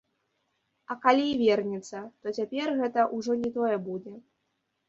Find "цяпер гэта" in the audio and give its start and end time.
2.39-3.07